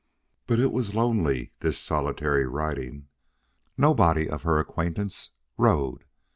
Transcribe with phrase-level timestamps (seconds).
[0.47, 3.07] But it was lonely, this solitary riding.
[3.77, 6.05] Nobody of her acquaintance rode.